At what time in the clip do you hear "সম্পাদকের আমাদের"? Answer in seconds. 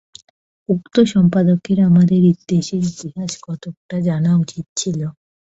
1.13-2.21